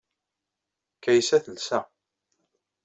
Kaysa 1.03 1.37
tesla. 1.45 1.79